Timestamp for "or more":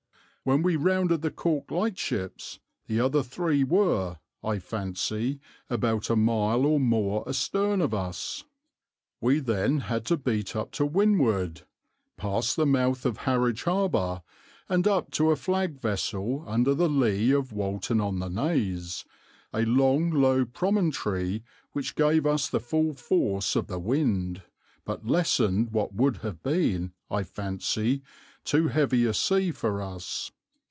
6.65-7.23